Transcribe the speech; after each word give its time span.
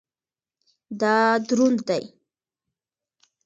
دا 0.99 1.13
دروند 1.47 1.79
دی 1.87 2.03